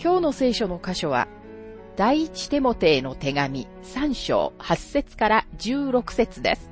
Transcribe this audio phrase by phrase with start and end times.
[0.00, 1.28] 今日の聖書の箇所は、
[1.96, 6.70] 第一テモテへの手紙3章8節から16節です。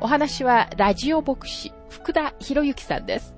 [0.00, 3.34] お話はラジオ牧師福田博之さんです。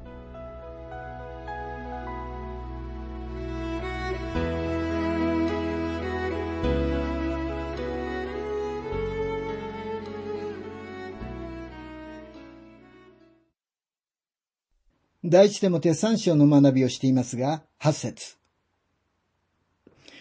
[15.24, 18.40] 第一手も手三章の学びをしていますが、八節。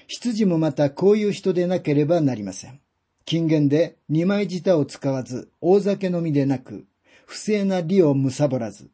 [0.09, 2.81] 羊もまたこういう人でなければなりません。
[3.25, 6.87] 金言で二枚舌を使わず、大酒のみでなく、
[7.27, 8.89] 不正な利を貪らず。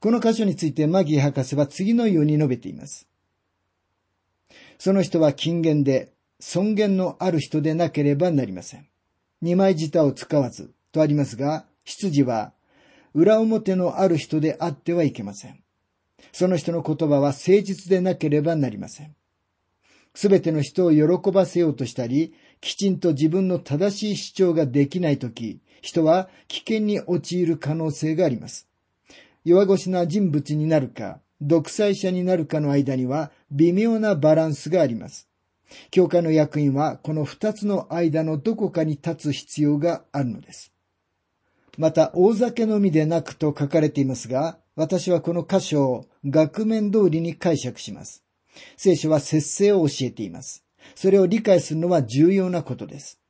[0.00, 3.06] この箇所についてマギー博士は次のように述べています。
[4.78, 8.88] その人は金言で尊厳のある人でなければなりません。
[9.42, 12.54] 二枚舌を使わずとありますが、羊は
[13.12, 15.62] 裏表のある人であってはいけません。
[16.32, 19.14] その人の言葉は誠実でなければなりません。
[20.14, 28.68] すべての人を喜ばせようとしたり、きちんと自分の正しい主張ができないとき、人は危険に陥る可能性があります。
[29.44, 35.28] 弱腰な人物になるか、独裁者になるかの間には微妙なバランスがあります。
[35.90, 40.72] 教会の役員はこの二つの間のどこかに立つ必要があるのです。
[41.76, 48.24] また、大酒のみでなくと書かれていますが、私はこの箇所を額面通りに解釈します。
[48.76, 50.64] 聖書は節制を教えています。
[50.94, 53.20] それを理解するのは重要なことです。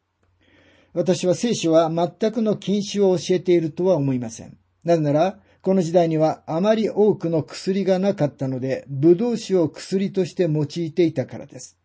[0.95, 4.57] 私は聖書は全くの禁止を教えているとは思いません。
[4.85, 11.79] なぜなら、この時代にはあまり多くの薬がなかったので、ブドウ酒を薬として用いていたからです。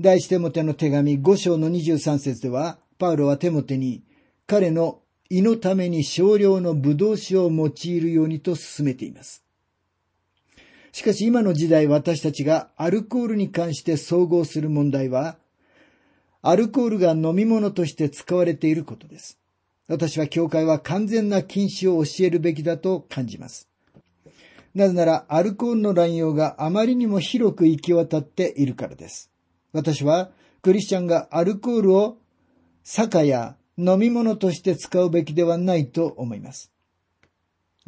[0.00, 4.02] 第一テモテの手紙5章の23節では、パウロはテモテに
[4.46, 9.44] 彼の胃のために少量のブドウ酒を用いるようにと進めています。
[10.92, 15.36] しかし今の時代私たちがアルコールに関して総合する問題は、
[16.42, 19.38] アルコールが飲み物として使われていることです。
[19.88, 23.68] 私は教会は完全な禁止を教えるべきだと感じます。
[24.74, 29.30] なぜならアルコールの乱用があまりにも広く行き渡っているからです。
[29.72, 30.30] 私は
[30.62, 32.18] クリスチャンがアルコールを
[32.84, 36.70] 酒や飲み物として使うべきではないと思います。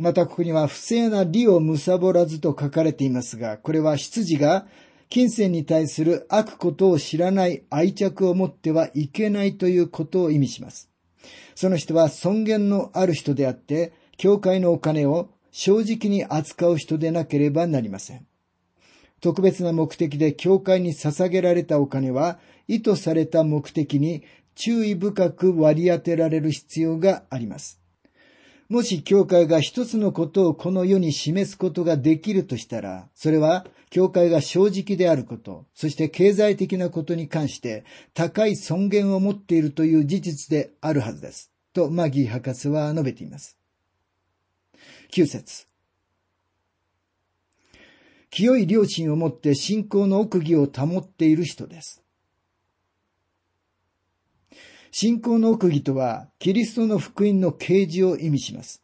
[0.02, 4.66] またここには不正な利を貪らずと書かれていますが、これは羊が
[5.08, 10.90] 金銭に対する悪ことを知らない愛着を持ってはいけないということを意味します。
[11.54, 18.26] その人は尊厳のある人であって、教会のお金を正直に扱う人でなければなりません。
[19.20, 24.24] 特別な目的で教会に捧げられたお金は、意図された目的に
[24.56, 27.81] 注意深く割り当てられる必要があります。
[28.72, 37.84] もし教会が一つのことをこの世に示すことができるとしたら、それは教会が正直であること、そして経済的なことに関して
[38.14, 41.52] 高い尊厳を持っているという事実であるはずです。
[41.74, 43.58] とマギー博士は述べています。
[45.12, 45.66] 9節
[48.30, 52.01] 清い良心を持って信仰の奥義を保っている人です。
[54.94, 58.82] 信仰の奥義とは、キリストの福音の啓示を意味します。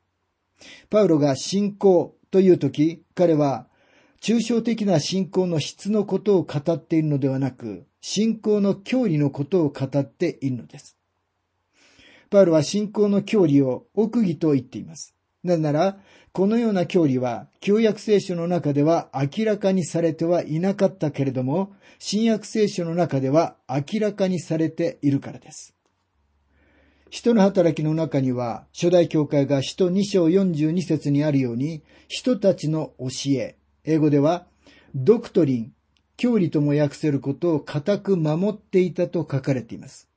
[0.88, 3.68] パウロが信仰というとき、彼は、
[4.22, 10.96] 抽象的な信仰の質のことを語っているのではなく、信仰の教理のことを語っているのです。
[12.30, 15.14] パウロは信仰の教理を奥義と言っています。
[15.44, 15.98] なぜなら、
[16.32, 25.74] このような教理は、旧約聖書の中では明らかにされてはいなかったけれども、新約聖書の中では明らかにされているからです。
[27.10, 34.46] 人の働きの中には、初代教会が使徒2章42節にあるように、人たちの教え、英語では、
[34.94, 35.72] ドクトリン、
[36.18, 40.08] 教理とも訳せることを固く守っていたと書かれています。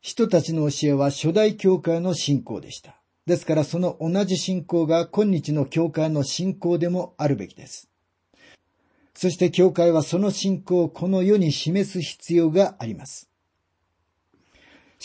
[0.00, 3.00] 人たちの教えは初代教会の信仰でした。
[3.26, 7.90] ですからその同じ信仰が今日の教会の信仰でもあるべきです。
[9.14, 13.30] そして教会はその信仰をこの世に示す必要があります。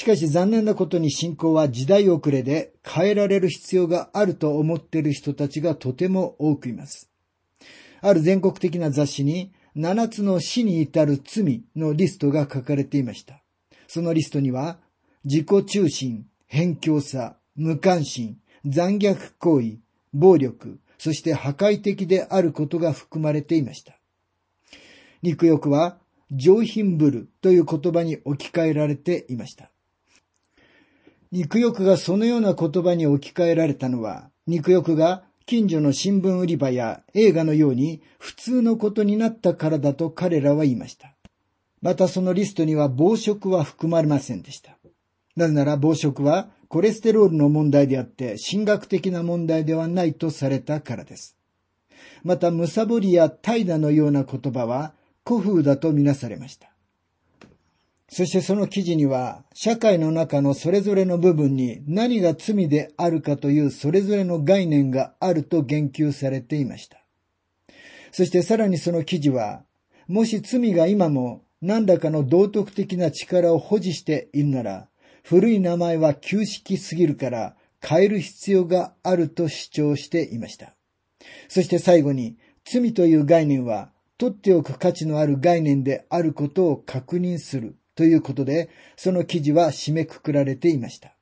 [0.02, 7.12] しかし残念なことに信仰は時代遅れで変えられる必要があると思っている人たちがとても多くいます。
[8.02, 13.44] ある全国的な雑誌に7つの死に至る罪のリストが書かれていました。
[13.86, 14.80] そのリストには、
[15.24, 19.78] 自己中心、偏境さ、無関心、残虐行為、
[20.14, 24.00] 暴力、そして破壊的であることが含まれていました。
[25.22, 26.00] 肉欲は
[26.32, 29.71] 上品ぶるという言葉に置き換えられていました。
[31.32, 41.16] 肉欲がそのような言葉に置き換えられたのは、肉欲が近所の新聞売り場や映画のように普通のことになったからだと彼らは言いました。
[41.82, 44.78] またそのリストには暴食は含まれませんでした。
[45.36, 51.38] なぜなら暴食はコレステロールの問題であって神学的な問題ではないとされたからです。
[52.24, 54.94] また、むさぼりや怠惰のような言葉は
[55.26, 56.71] 古風だとみなされました。
[58.14, 66.98] そしてその記事には、社会の中のそれぞれの部分に何が罪であるかというそれぞれの概念があると言及されていました。
[68.12, 69.64] そしてさらにその記事は、
[70.10, 74.90] もし罪が今も何らかの道徳的な力を保持しているなら、
[75.24, 80.76] 古い名前は旧式すぎるから変える必要があると主張していました。
[81.48, 82.36] そして最後に、
[82.66, 91.14] 罪という概念は取っておく価値のある概念であることを確認するということで、その記事は締めくくられていました。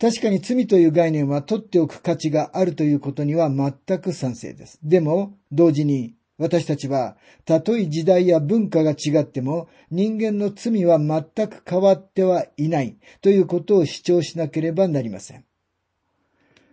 [0.00, 4.80] 確かに罪という概念は取っておく価値があるということには全く賛成です。
[4.82, 15.44] でも、同時に私たちは、たとえ時代や文化が違っても、人間の罪は全く変わってはいないということを主張しなければなりません。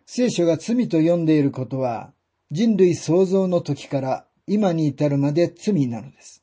[0.07, 2.11] 聖書が罪と呼んでいることは、
[2.49, 6.38] 人類創造の時から今に至るまで罪なのです。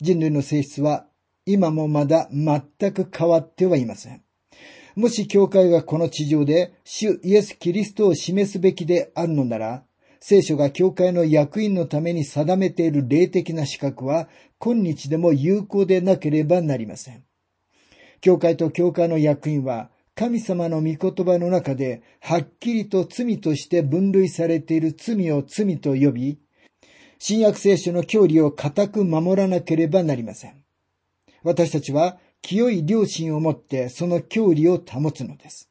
[0.00, 1.06] 人類の性質は
[1.44, 4.22] 今もまだ全く変わってはいません。
[4.94, 9.84] もし教会がこの地上で主イエス・キリストを示すべきであるのなら、
[10.20, 14.28] 聖書が教会の役員のために定めている霊的な資格は
[14.58, 17.24] 今日でも有効でなければなりません。
[18.20, 26.40] 教会と教会の役員は神様の御言葉の中ではっきりと罪として分類されている罪を罪と呼び、
[27.18, 30.64] 新約聖書の教理を固く守らなければなりません。
[31.42, 35.68] 私たちは清い良心をもってその教理を保つのです。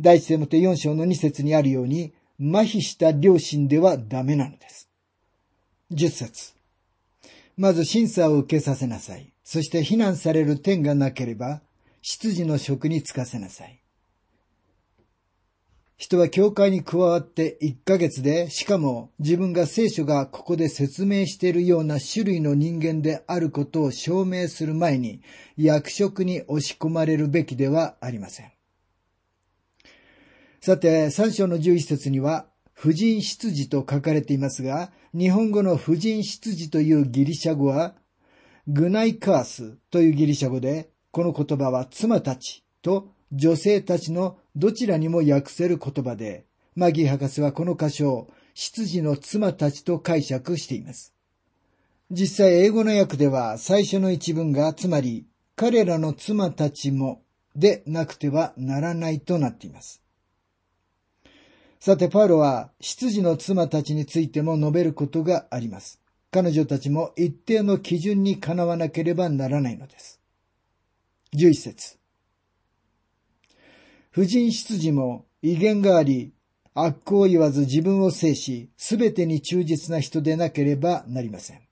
[0.00, 4.88] 第一世もて4章の2節にあるように、麻痺した良心ではダメなのです。
[5.92, 6.54] 10節
[7.56, 9.32] まず審査を受けさせなさい。
[9.44, 11.60] そして非難される点がなければ、
[12.02, 13.83] 執事の職に就かせなさい。
[15.96, 25.22] 人は教会に加わって1ヶ月で、しかも自分が聖書がここで説明しているような種類の人間であることを証明する前に、
[25.56, 28.50] 役職に押し込まれるべきではありません。
[30.60, 37.94] さて、3章の11節には、婦人執事と書かれていますが、日本語の婦人執事というギリシャ語は、
[38.66, 46.46] グナイカースというギリシャ語で、この言葉は妻たちと女性たちのどちらにも訳せる言葉で、
[46.76, 51.14] マギー博士はこの箇所を執事の妻たちと解釈しています。
[52.10, 55.26] 実際英語の訳では最初の一文がつまり
[55.56, 57.22] 彼らの妻たちも
[57.56, 60.02] でなくてはならないとなっています。
[61.78, 66.00] さて、パウロは、執事の妻たちについても述べることがあります。
[66.30, 70.18] 彼女たちも一定の基準にかなわなければならないのです。
[71.34, 71.98] 11節
[74.14, 76.32] 婦人執事も威厳があり、
[76.72, 81.62] 悪行を言わず自分を制し、すべてに忠実な人でなければなりません。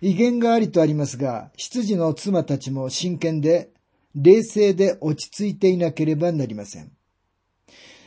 [0.00, 3.68] 威厳がありとありますが、執事の妻たちも真剣で、
[4.14, 6.90] 冷静で落ち着いていなければなりません。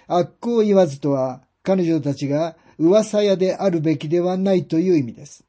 [0.07, 5.45] 悪行を言わずとは、彼女たちが噂屋であるべきではないという意味です。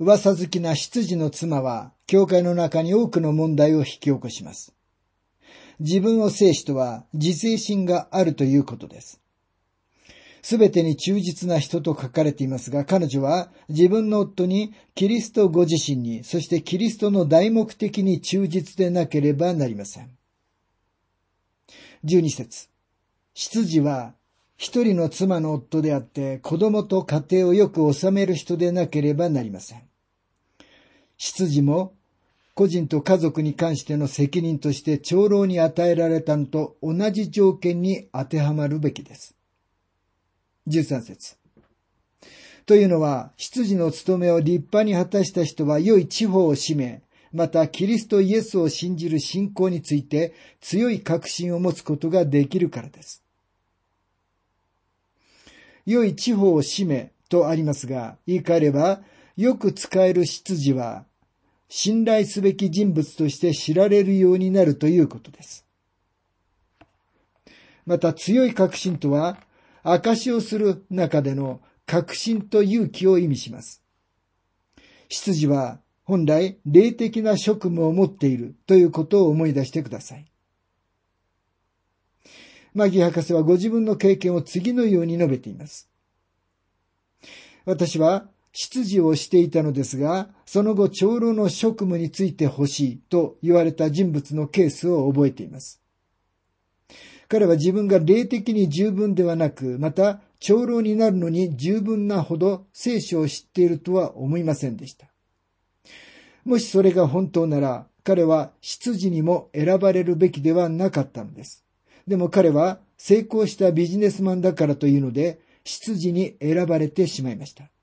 [0.00, 4.74] 噂好きな執事の妻は、教会の中に多くの問題を引き起こします。
[5.80, 9.20] 自分を制しとは自制心があるということです。
[10.42, 20.10] すべてに忠実な人と書かれていますが、彼女は自分の夫にキリストご自身に、そしてキリストの大目的に忠実でなければなりません。
[22.04, 22.68] 12節
[23.32, 24.12] 執事は
[24.56, 29.82] 一人の妻の夫であって子供と家庭をよく治める人でなければなりません。
[31.16, 31.94] 執事も
[32.54, 39.34] 個人と家族に関しての責任として長老に与えられたのと同じ条件に当てはまるべきです。
[40.68, 41.36] 13節
[42.64, 53.22] というのは、執事の務めを立派に果たした人は良い地方を占め、またキリストイエスを信じる信仰について強い確信を持つことができるからです。
[55.84, 59.00] 良い地方を占めとありますが、言い換えれば、
[59.36, 61.04] よく使える執事は、
[61.76, 65.66] 信頼すべき人物として知られるようになるということです。
[67.84, 69.38] また強い確信とは、
[69.82, 73.82] 証をする中での確信と勇気を意味します。
[75.08, 80.30] 執事は本来霊的な職務を持っているということを思い出してください。
[82.72, 85.90] マギ博士はご自分の経験を次のように述べています。
[87.64, 95.82] 私は執事をしていたのですが、その後長老の職務について欲しいと言われた人物のケースを覚えています。
[97.26, 105.08] 彼は自分が霊的に十分ではなく、また長老になるのに十分なほど聖書を知っているとは思いませんでした。
[106.44, 111.64] もしそれが本当なら、彼は執事にも選ばれるべきではなかったのです。
[112.06, 117.73] でも彼は成功したビジネスマンだからというので、執事に選ばれてしまいました。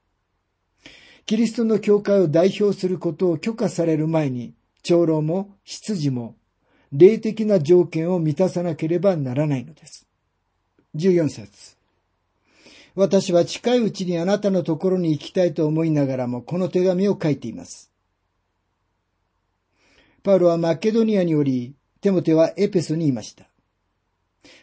[1.25, 6.35] キリストの教会を代表することを許可される前に、長老も執事も
[6.91, 10.07] 霊的な条件を満たさなければならないのです。
[10.95, 11.77] 14節
[12.95, 17.89] 私は近いうちにあなたのところに行きたいと思いながらもこの手紙を書いています。
[20.23, 23.45] パウロはマケドニアにより、テモテはエペソにいました。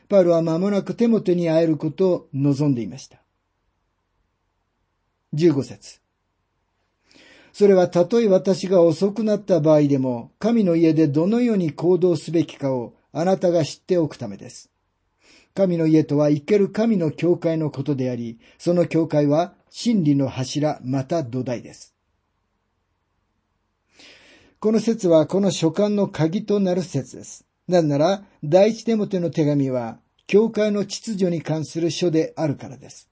[0.08, 3.22] パウロは間もなくテモテに会えることを望んでいました。
[5.34, 6.00] 15節
[7.58, 14.70] それはたとえ私が遅くなった場合でも、神の家でどのように行動すべきかをあなたが知っておくためです。
[15.54, 21.96] 神の家とは生ける神の教会のことであり、その教会は真理の柱また土台です。
[24.60, 27.44] この説はこの書簡の鍵となる説です。
[27.66, 29.98] なんなら、第一手モテの手紙は、
[30.28, 33.10] 教会の秩序に関する書であるからです。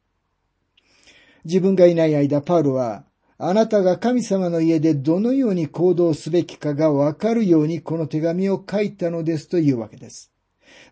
[1.45, 3.07] 自分がいない間、パウロは、
[3.39, 10.33] あなたが神様の家でどのように行動すべきかがわかるようにこの手紙を書いたのですというわけです。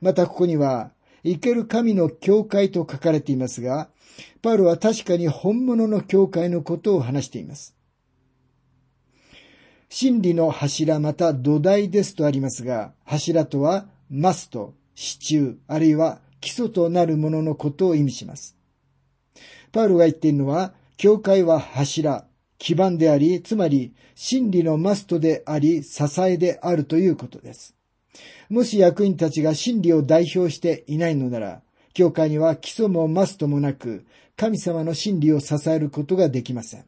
[0.03, 3.89] またここには、生ける神の教会と書かれていますが、
[4.43, 7.75] パウロは確かに本物の教会のことを話しています。
[9.89, 18.55] 真理の柱また土台ですとありますが、柱とはマスト、支柱、あるいは基礎となるもののことを意味します。
[19.73, 22.27] パウロが言っているのは、教会は柱、
[22.65, 27.75] 基盤であり、つまり真理のマストであり、支えであるということです。
[28.49, 31.61] もし役員たちが真理を代表していないのなら、
[31.93, 36.87] 教会には基礎もマストもなく、神様の真理を支えることができません。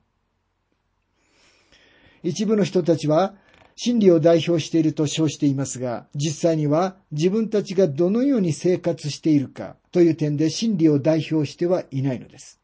[2.22, 3.34] 一部の人たちは、
[3.74, 12.62] 真理を代表していると称していますが、実際には自分たちがどのように生活しているかという点で真理を代表してはいないのです。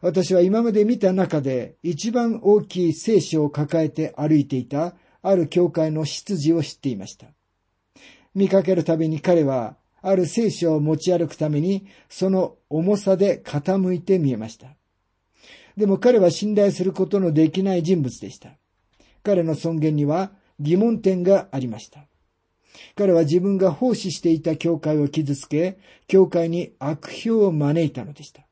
[0.00, 7.26] 私は今まで見た中で一番大きい聖書を抱えて歩いていたある教会の執事を知っていました。
[8.34, 14.68] 見かけるたびに彼はある聖書を持ち歩くためにその重さで傾いて見えました。
[15.76, 18.50] でも彼は信頼することのできない人物でした。
[19.22, 22.06] 彼の尊厳には疑問点がありました。
[22.96, 28.47] 彼は自分が奉仕していた教会を傷つけ、教会に悪評を招いたのでした。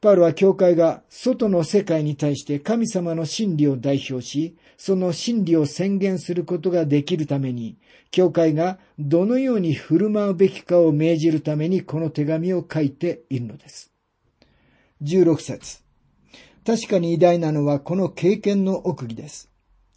[0.00, 7.76] パウロは教会が外の世界に対して神様の真理を代表し、その真理を宣言することができるために、
[8.10, 13.92] 教会がどのように振る舞うべきかを命じるためにこの手紙を書いているのです。
[15.02, 15.80] 16節
[16.64, 19.50] 確かに偉大なのはこの経験の奥義です。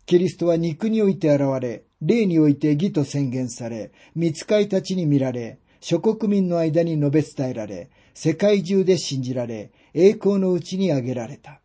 [0.05, 11.59] キリストは肉において現れ、霊において義と宣言され、見つかいたちに見られ、諸国民の間に述べ伝えられ、世界中で信じられ、栄光のうちに挙げられた。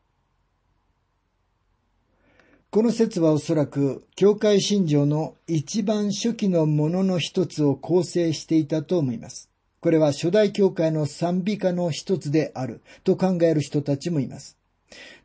[2.71, 9.50] この説はおそらく、教会信条の一番初期のものの一つを構成していたと思います。
[9.81, 14.59] これは初代教会の賛美歌の一つであると考える人たちもいます。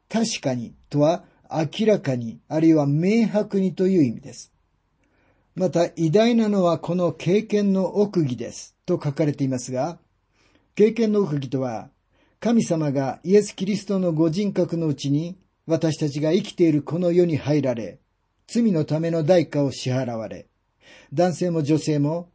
[0.10, 4.54] 確かにとは明らかに、あるいは明白にという意味です。
[5.56, 10.00] また、偉大なのはこの経験の奥義ですと書かれていますが、
[10.76, 11.90] 経験の奥義とは、
[12.40, 15.38] 神様がイエス・キリストのご人格のうちに
[15.68, 18.00] 私たちが生きているこの世に入られ、
[18.48, 20.48] 罪のための代価を支払われ、
[21.14, 22.30] 男性も女性も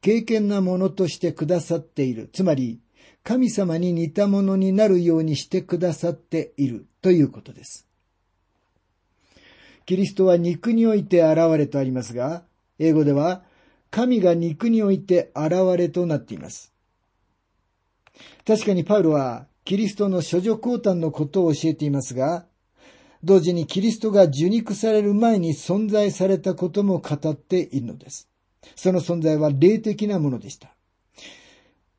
[0.00, 2.28] 経験なものとしてくださっている。
[2.32, 2.80] つまり、
[3.22, 7.86] 神様に似たものになるようにしてくださっているということです。
[9.86, 12.42] キリストは肉において現れとありますが、
[12.80, 13.44] 英語では
[13.92, 16.71] 神が肉において現れとなっています。
[18.46, 22.46] 確かにパウロはキリストの処女降誕のことを教えていますが、
[23.22, 28.28] 同時にキリストが受肉される前に存在されたことも語っているのです。
[28.74, 30.74] その存在は霊的なものでした。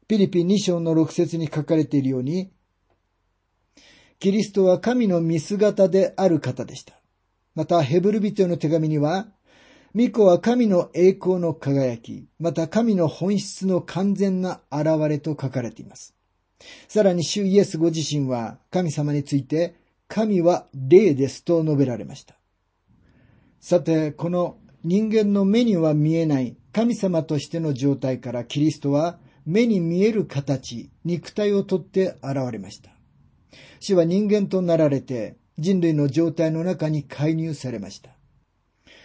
[0.08, 2.52] ピリピン2章の6節に書かれているように、
[4.20, 6.94] キリストは神の見姿である方でした。
[7.56, 9.28] また、ヘブル人への手紙には、
[9.96, 16.16] 巫女は神の栄光の輝き、また神の本質の完全な現れと書かれています。
[16.88, 19.76] さらに主イエスご自身は神様について、
[20.08, 22.36] 神は霊ですと述べられました。
[23.60, 32.90] さて、この人間の目には見えない神様としての状態からキリストは目に見える形、肉体をとって現れました。
[33.80, 38.10] 死は人間となられて人類の状態の中に介入されました。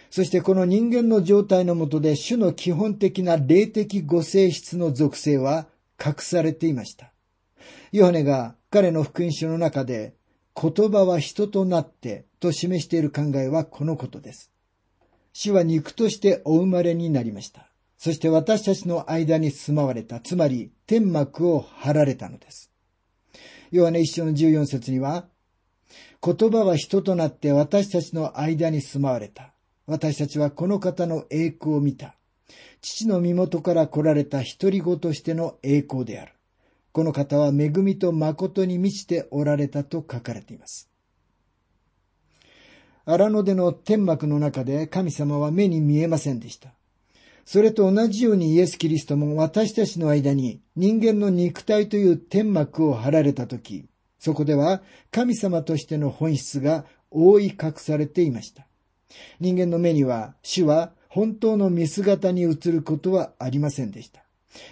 [0.09, 5.67] そしてこの人間の状態のもとで主の基本的な霊的ご性質の属性は
[6.03, 7.11] 隠されていました。
[7.91, 10.15] ヨハネが彼の福音書の中で
[10.59, 14.51] 言葉は人となってと示している考えはこのことです。
[15.33, 17.69] 主は肉としてお生まれになりました。
[17.97, 22.71] そして私たちの間に住まわれた、つまり天幕を張られたのです。
[23.71, 25.27] ヨハネ一章の14節には、
[26.23, 29.48] 言葉は人となって私たちの間に住まわれた。
[29.89, 32.13] 私たちはこの方の栄光を見た。
[32.79, 36.33] 父の身元から来られた独り子としての栄光である。
[36.91, 40.91] この方は恵みと誠に満ちておられたと書かれています。
[43.03, 46.69] 荒野での天幕の中で神様は目に見えませんでした。
[47.43, 53.85] それと同じようにイエス・キリストも私たちの間に人間の肉体という天幕を張られたとき、
[54.19, 58.68] そこでは神様としての本質が覆い隠されていました。
[59.39, 64.23] 人間の目には主は本当の見姿に映ることはありませんでした。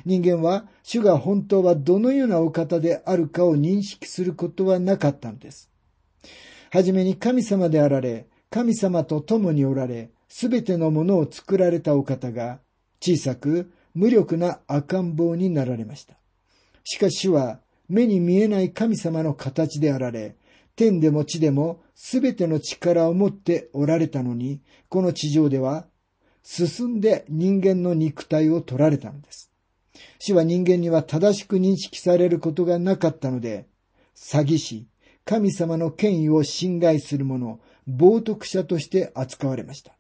[0.06, 5.70] 人間は主が本当はどのようなお方であるかを認識することはなかったのです。
[6.72, 12.60] はじめに神様であられ、神様と共におられ、すべてのものを作られたお方が、
[13.00, 16.16] 小さく無力な赤ん坊になられました。
[16.84, 20.36] しかし主は目に見えない神様の形であられ、
[20.78, 25.88] 天でも地でもすべての力を持っておられたのに、この地上では
[26.44, 29.52] 進んで人間の肉体を取られたのです。
[30.20, 33.66] 死は人間には正しく認識されることがなかったので、
[34.16, 34.88] 詐欺師、
[35.26, 37.60] 神様の権威を侵害する者、
[37.90, 39.94] 冒涜者として扱われました。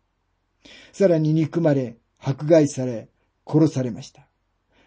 [0.93, 3.09] さらに憎まれ、迫害され、
[3.47, 4.27] 殺されました。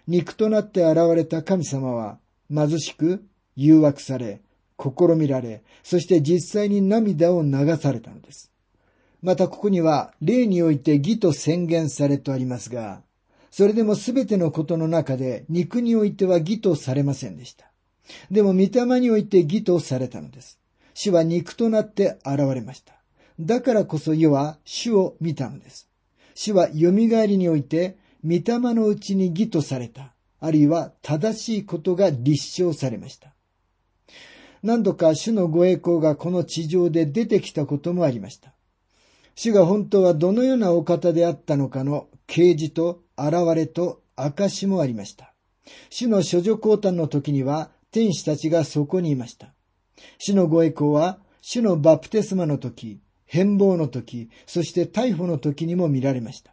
[0.07, 3.25] 肉となって現れた神様は、貧しく、
[3.57, 4.41] 誘惑され、
[4.81, 8.51] 試みられ、そして実際に涙を流されたのです。
[9.23, 13.03] またここには、霊において義と宣言されとありますが、
[13.51, 17.71] それでもすべてのことの中で肉においては義とされませんでした。
[18.31, 20.59] でも御霊において義とされたのです。
[20.95, 22.95] 主は肉となって現れました。
[23.39, 25.89] だからこそ世は主を見たのです。
[26.35, 33.35] 主は蘇りにおいて、御霊のうちに義とされた、あるいは正しいことが立証されました。
[34.63, 38.53] 何度か主のご栄光がこの地上で出てきたこともありました。
[39.35, 45.33] 主が本当はどのようなお方であったのかの啓示と現れと証もありました。
[45.89, 49.55] 主の処女降誕の時には天使たちがそこにいました。
[50.19, 56.53] 主のご栄光は主のバプテスマの時、変貌の時、そして逮捕の時にも見られました。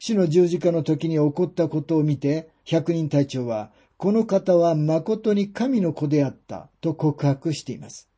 [0.00, 8.08] 主の十字架の時に起こったことを見て、百人隊長は、この方は誠に神の子であったと告白しています。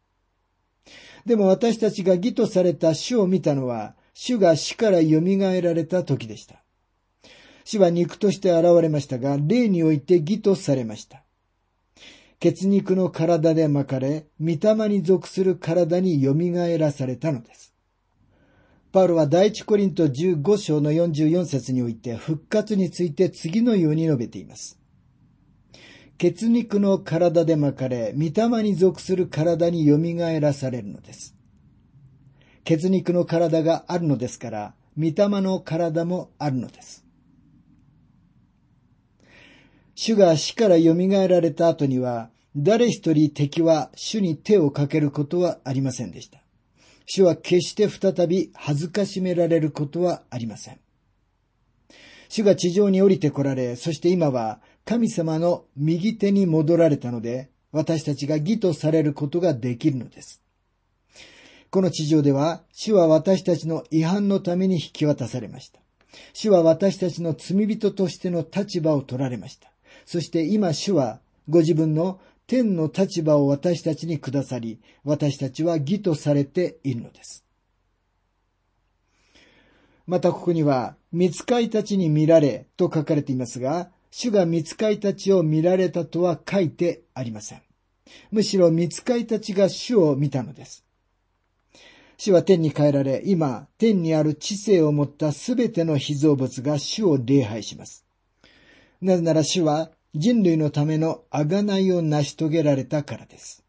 [1.27, 5.21] でも私たちが義とされた主を見たのは、主が死から蘇
[5.61, 6.63] られた時でした。
[7.65, 11.25] 死は肉として現れましたが、霊において義とされました。
[12.39, 16.33] 血肉の体で巻かれ、御霊に属する体に蘇
[16.79, 17.75] らされたのです。
[18.93, 24.79] パウロは第一コリント15章の44節において復活について次のように述べています。
[26.23, 29.99] 血肉の体で巻かれ、御霊に属する体に蘇
[30.41, 31.35] らされるのです。
[32.63, 37.05] 血肉の体があるのですから、御霊の体もあるのです。
[39.97, 40.95] 主が死から蘇
[41.27, 46.39] られた後には、誰一人敵は主に手をかけることはありませんでした。
[47.05, 50.79] 主は決して再び恥ずかしめられることはありません。
[52.29, 60.43] 主が地上に降りて来られ、そして今は神様の右手に戻られたので、私たちが義とされることができるのです。
[61.71, 65.81] この地上では、主は私たちの違反のために引き渡されました。
[66.35, 69.73] 主は私たちの罪人としての立場を取られました。
[70.05, 77.45] そして今主はご自分の天の立場を私たちにくださり、私たちは義とされているのです。
[80.07, 87.63] またここには、見つかいたちに見られと書かれていますが、主が見つかいたちを見られたとは書いてありません。
[88.31, 90.85] むしろ見つかいたちが主を見たのです。
[92.19, 98.05] 主は天に帰られ、今、天にある知性を持ったすべての被造物が主を礼拝します。
[99.01, 103.65] なぜなら主は人類のための贖いを成し遂げられたからです。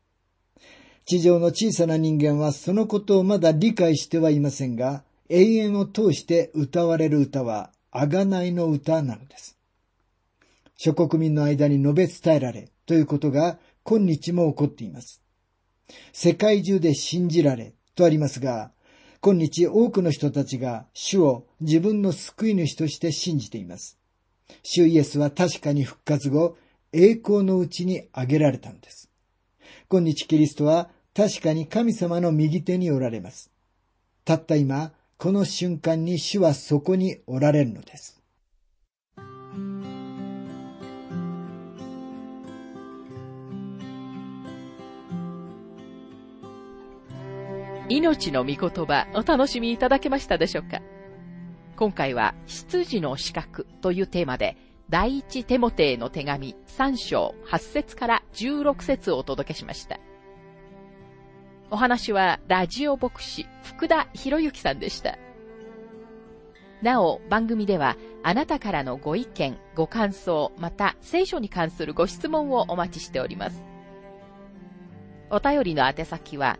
[1.06, 9.58] 地上の小さな人間はそのことをまだ理解してはいませんが、永遠を通して歌われる歌は、贖いの歌なのです。
[10.86, 15.24] 諸国民の間に述べ伝えられということが今日も起こっています。
[16.12, 18.74] 世界中で信じられとありますが、
[19.22, 23.98] 今日多くの人たちが主を自分の救い主として信じています。
[24.62, 26.58] 主イエスは確かに復活後、
[26.92, 29.10] 栄光のうちに挙げられたのです。
[29.88, 33.52] 今日キリストは確かに神様の右手におられます。
[34.26, 38.23] たった今、この瞬間に主はそこにおられるのです。
[47.90, 50.82] 命の御言葉お楽しみいただけましたでしょうか？
[51.76, 54.56] 今回は、執事の資格というテーマで、
[54.90, 60.00] 第一テモテへの手紙3章8節から16節をお届けしました。
[61.72, 65.18] お話は、ラジオ牧師、福田博之さんでした。
[66.82, 73.62] なお、番組では、あなたからのご意見、ご感想、また、聖書に関するご質問をお待ちしております。
[75.32, 76.60] お便りの宛先は、